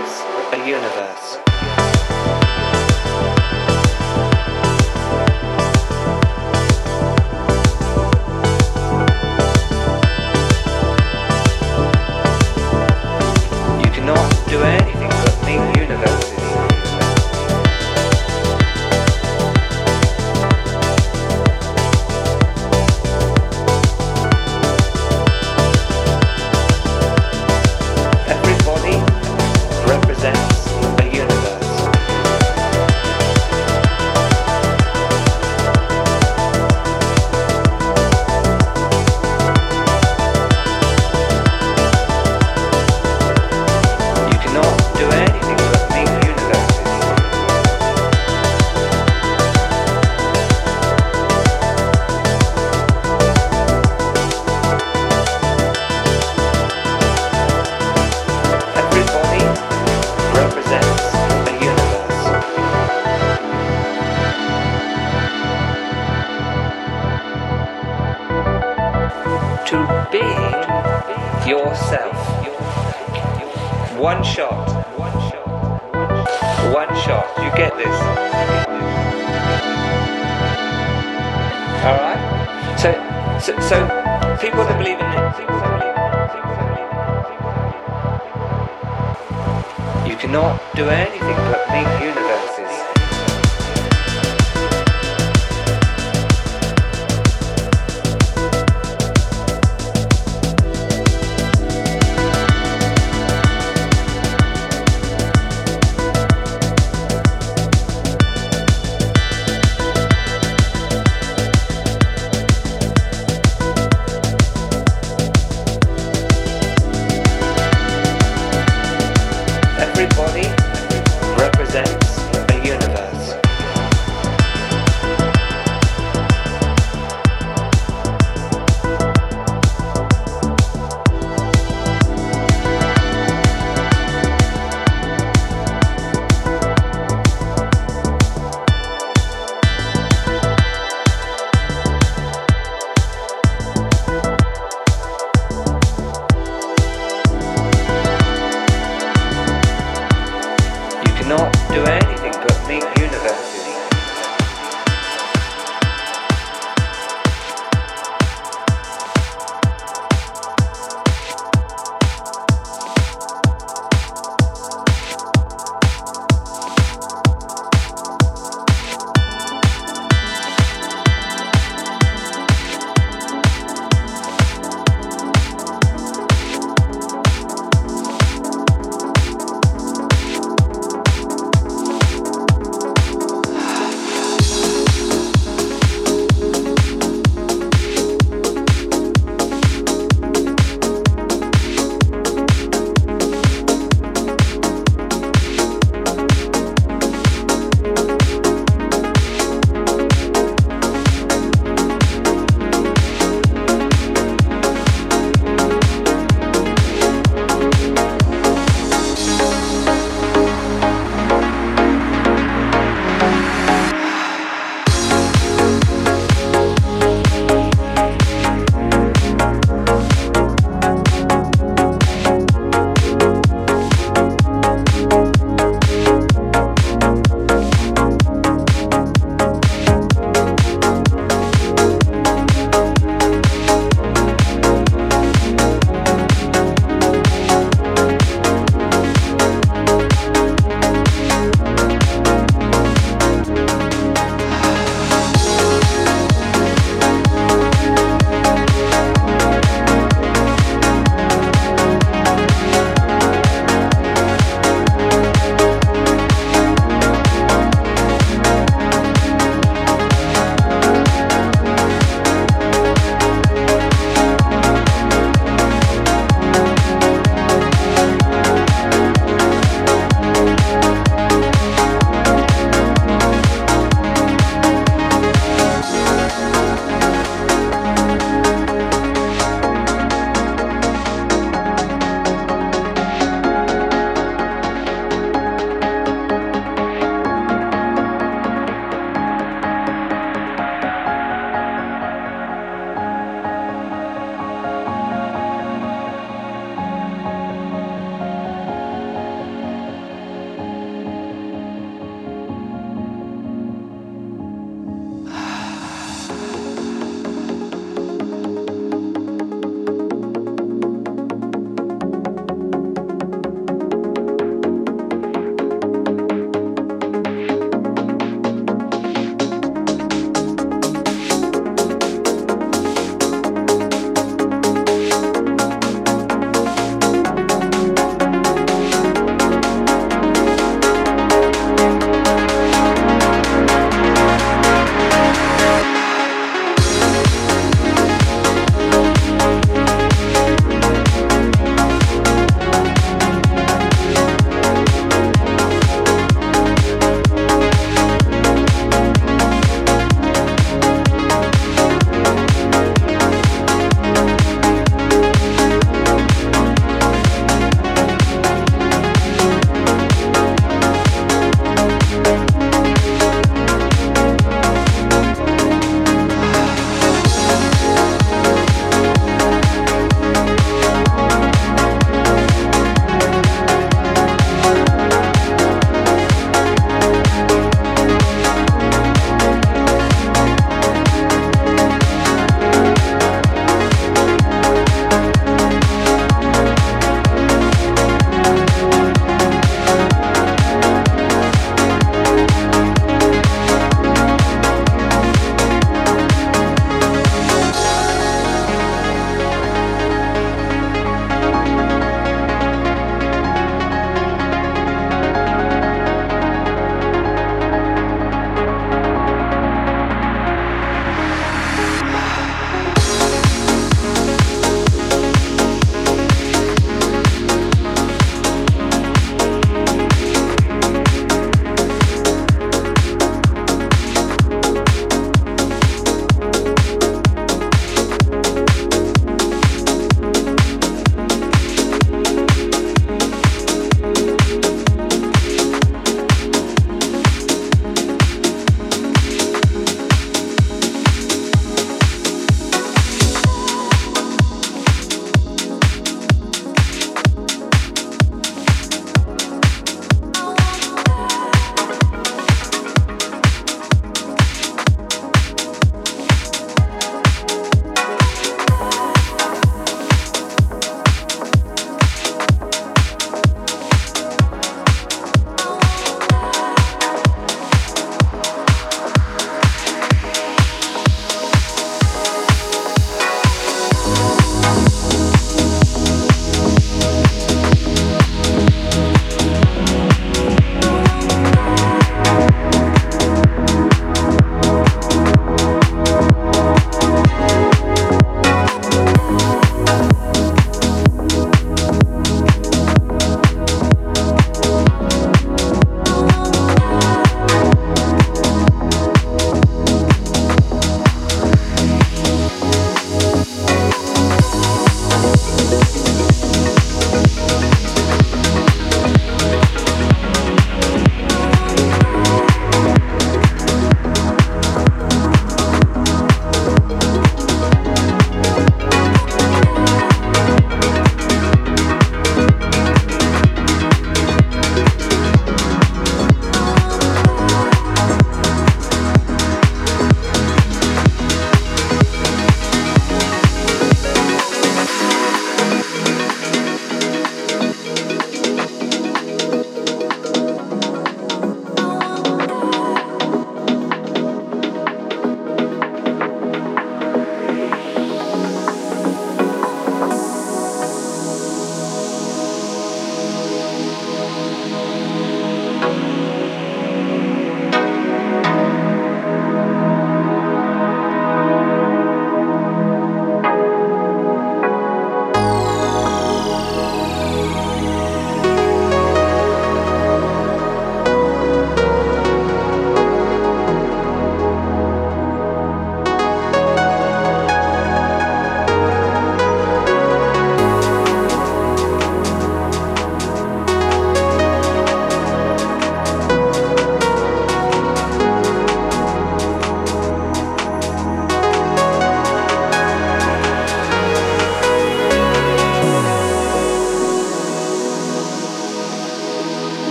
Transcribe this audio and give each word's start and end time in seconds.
represents 0.00 0.54
a 0.54 0.66
universe. 0.66 1.49